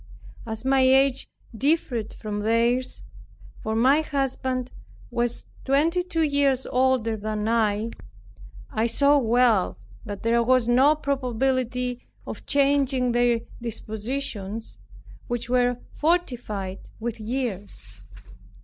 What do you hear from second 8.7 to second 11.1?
I saw well that there was no